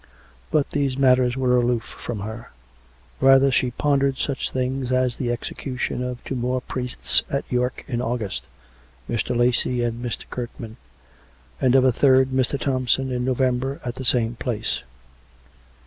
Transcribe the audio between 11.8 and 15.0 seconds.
a third, Mr. Thompson, in November at the same place.